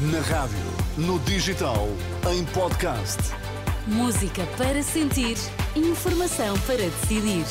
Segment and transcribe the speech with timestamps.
[0.00, 0.56] Na rádio,
[0.96, 1.88] no digital,
[2.32, 3.18] em podcast.
[3.84, 5.36] Música para sentir,
[5.74, 7.44] informação para decidir.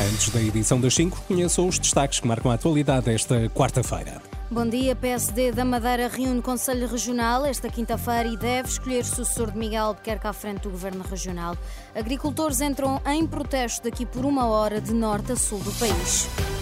[0.00, 4.22] Antes da edição das 5, conheçam os destaques que marcam a atualidade desta quarta-feira.
[4.50, 9.58] Bom dia, PSD da Madeira reúne Conselho Regional esta quinta-feira e deve escolher sucessor de
[9.58, 11.54] Miguel Albuquerque à frente do Governo Regional.
[11.94, 16.53] Agricultores entram em protesto daqui por uma hora de norte a sul do país.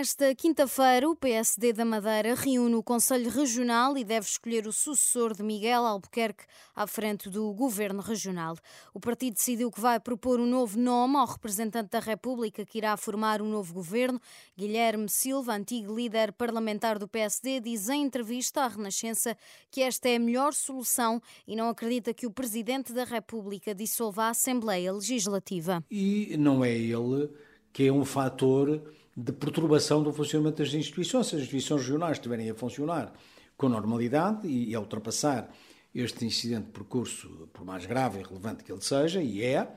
[0.00, 5.34] Esta quinta-feira, o PSD da Madeira reúne o Conselho Regional e deve escolher o sucessor
[5.34, 8.56] de Miguel Albuquerque à frente do Governo Regional.
[8.94, 12.96] O partido decidiu que vai propor um novo nome ao representante da República que irá
[12.96, 14.18] formar um novo governo.
[14.56, 19.36] Guilherme Silva, antigo líder parlamentar do PSD, diz em entrevista à Renascença
[19.70, 24.22] que esta é a melhor solução e não acredita que o Presidente da República dissolva
[24.24, 25.84] a Assembleia Legislativa.
[25.90, 27.28] E não é ele
[27.72, 28.82] que é um fator
[29.16, 31.26] de perturbação do funcionamento das instituições.
[31.28, 33.12] Se as instituições regionais estiverem a funcionar
[33.56, 35.50] com normalidade e a ultrapassar
[35.94, 39.68] este incidente de percurso, por mais grave e relevante que ele seja, e é,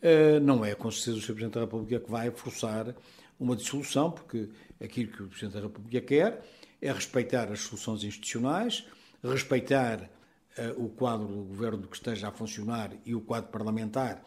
[0.00, 1.26] eh, não é com certeza o Sr.
[1.26, 2.94] Presidente da República que vai forçar
[3.40, 4.48] uma dissolução, porque
[4.80, 6.44] aquilo que o Presidente da República quer
[6.80, 8.86] é respeitar as soluções institucionais,
[9.22, 10.08] respeitar
[10.56, 14.22] eh, o quadro do governo que esteja a funcionar e o quadro parlamentar,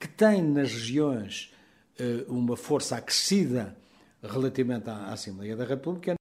[0.00, 1.53] que tem nas regiões
[2.28, 3.76] uma força acrescida
[4.22, 6.14] relativamente à Assembleia da República.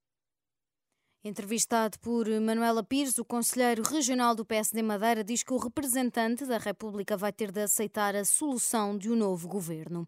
[1.25, 6.57] Entrevistado por Manuela Pires, o conselheiro regional do PSD Madeira diz que o representante da
[6.57, 10.05] República vai ter de aceitar a solução de um novo governo.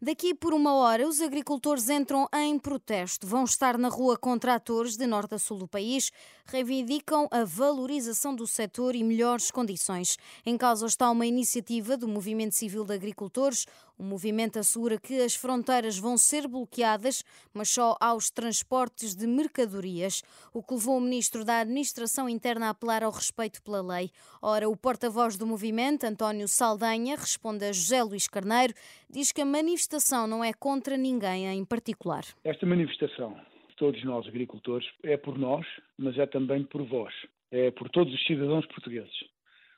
[0.00, 3.26] Daqui por uma hora, os agricultores entram em protesto.
[3.26, 6.10] Vão estar na rua com tratores de norte a sul do país,
[6.46, 10.16] reivindicam a valorização do setor e melhores condições.
[10.46, 13.66] Em causa está uma iniciativa do Movimento Civil de Agricultores.
[13.96, 20.22] O movimento assegura que as fronteiras vão ser bloqueadas, mas só aos transportes de mercadorias
[20.52, 24.10] o que levou o ministro da Administração Interna a apelar ao respeito pela lei.
[24.42, 28.74] Ora, o porta-voz do movimento, António Saldanha, responde a José Luís Carneiro,
[29.08, 32.24] diz que a manifestação não é contra ninguém em particular.
[32.42, 33.38] Esta manifestação,
[33.76, 35.64] todos nós agricultores, é por nós,
[35.96, 37.14] mas é também por vós,
[37.52, 39.14] é por todos os cidadãos portugueses.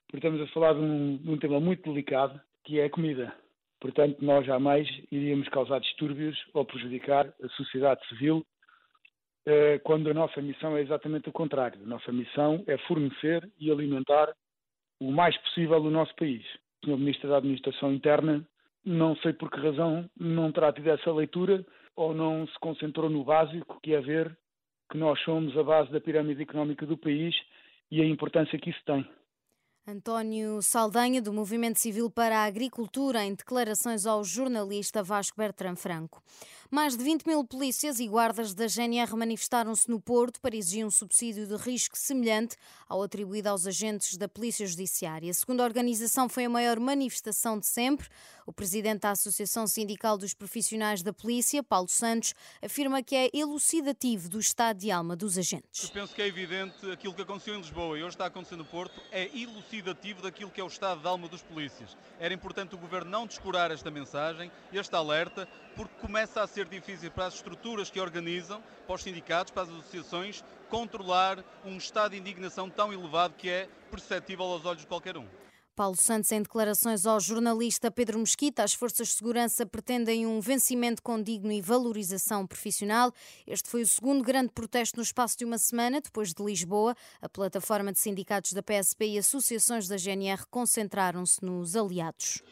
[0.09, 3.35] Porque estamos a falar de um, de um tema muito delicado, que é a comida.
[3.81, 8.45] Portanto, nós jamais iríamos causar distúrbios ou prejudicar a sociedade civil
[9.47, 11.81] eh, quando a nossa missão é exatamente o contrário.
[11.83, 14.35] A nossa missão é fornecer e alimentar
[15.01, 16.45] o mais possível o nosso país.
[16.83, 16.97] O Sr.
[16.97, 18.47] Ministro da Administração Interna,
[18.85, 21.65] não sei por que razão, não terá tido essa leitura
[21.95, 24.37] ou não se concentrou no básico, que é ver
[24.91, 27.35] que nós somos a base da pirâmide económica do país
[27.91, 29.07] e a importância que isso tem.
[29.89, 36.21] António Saldanha, do Movimento Civil para a Agricultura, em declarações ao jornalista Vasco Bertrand Franco.
[36.69, 40.91] Mais de 20 mil polícias e guardas da GNR manifestaram-se no Porto para exigir um
[40.91, 42.57] subsídio de risco semelhante
[42.89, 45.33] ao atribuído aos agentes da Polícia Judiciária.
[45.33, 48.09] Segundo a organização, foi a maior manifestação de sempre.
[48.45, 54.29] O presidente da Associação Sindical dos Profissionais da Polícia, Paulo Santos, afirma que é elucidativo
[54.29, 55.85] do estado de alma dos agentes.
[55.85, 58.57] Eu penso que é evidente aquilo que aconteceu em Lisboa e hoje está a acontecer
[58.57, 59.31] no Porto é
[59.77, 61.97] elucidativo daquilo que é o estado de alma dos polícias.
[62.19, 67.11] Era importante o governo não descurar esta mensagem, este alerta, porque começa a ser difícil
[67.11, 72.19] para as estruturas que organizam, para os sindicatos, para as associações, controlar um estado de
[72.19, 75.27] indignação tão elevado que é perceptível aos olhos de qualquer um.
[75.77, 81.03] Paulo Santos, em declarações ao jornalista Pedro Mesquita, as forças de segurança pretendem um vencimento
[81.03, 83.13] condigno e valorização profissional.
[83.47, 86.97] Este foi o segundo grande protesto no espaço de uma semana, depois de Lisboa.
[87.21, 92.43] A plataforma de sindicatos da PSP e associações da GNR concentraram-se nos aliados.